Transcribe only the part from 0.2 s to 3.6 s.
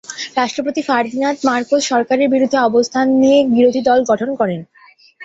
রাষ্ট্রপতি Ferdinand Marcos সরকারের বিরুদ্ধে অবস্থান নিয়ে